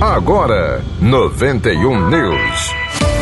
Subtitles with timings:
[0.00, 3.15] Agora, 91 News.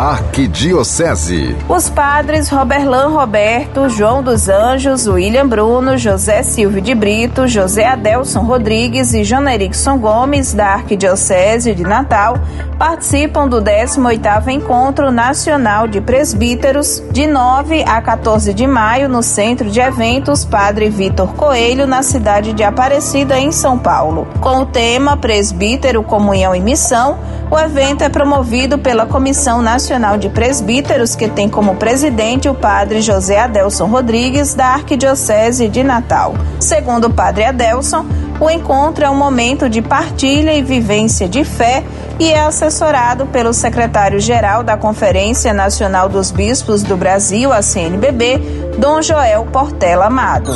[0.00, 1.54] Arquidiocese.
[1.68, 8.40] Os padres Roberlan Roberto, João dos Anjos, William Bruno, José Silvio de Brito, José Adelson
[8.40, 12.38] Rodrigues e Janerickson Gomes, da Arquidiocese de Natal,
[12.78, 19.68] participam do 18º Encontro Nacional de Presbíteros, de 9 a 14 de maio, no Centro
[19.68, 24.26] de Eventos Padre Vitor Coelho, na cidade de Aparecida, em São Paulo.
[24.40, 27.18] Com o tema Presbítero, Comunhão e Missão,
[27.50, 33.00] o evento é promovido pela Comissão Nacional de Presbíteros, que tem como presidente o padre
[33.00, 36.34] José Adelson Rodrigues, da Arquidiocese de Natal.
[36.60, 38.06] Segundo o padre Adelson,
[38.38, 41.82] o encontro é um momento de partilha e vivência de fé
[42.20, 48.38] e é assessorado pelo secretário-geral da Conferência Nacional dos Bispos do Brasil, a CNBB,
[48.78, 50.52] Dom Joel Portela Amado.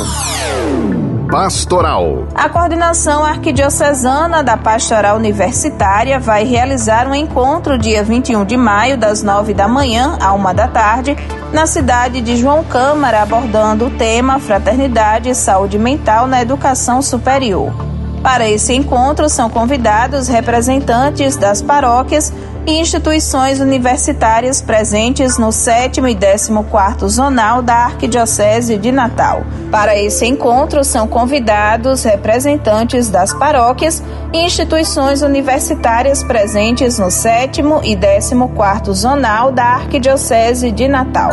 [1.29, 2.27] Pastoral.
[2.35, 9.23] A coordenação arquidiocesana da Pastoral Universitária vai realizar um encontro dia 21 de maio, das
[9.23, 11.17] 9 da manhã à 1 da tarde,
[11.51, 17.73] na cidade de João Câmara, abordando o tema Fraternidade e Saúde Mental na Educação Superior.
[18.21, 22.31] Para esse encontro são convidados representantes das paróquias
[22.67, 29.43] e instituições universitárias presentes no 7 e 14 Zonal da Arquidiocese de Natal.
[29.71, 34.01] Para esse encontro são convidados representantes das paróquias
[34.33, 41.31] e instituições universitárias presentes no 7 e 14 Zonal da Arquidiocese de Natal.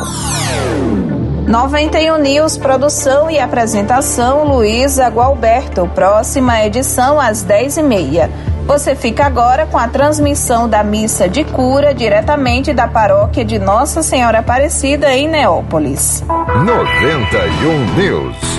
[1.46, 5.90] 91 News, produção e apresentação Luísa Gualberto.
[5.94, 8.51] Próxima edição às 10h30.
[8.66, 14.02] Você fica agora com a transmissão da missa de cura diretamente da paróquia de Nossa
[14.02, 16.24] Senhora Aparecida em Neópolis.
[16.64, 18.51] 91 News.